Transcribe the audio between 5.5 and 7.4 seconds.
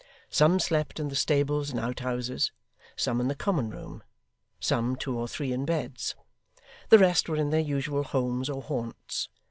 in beds. The rest were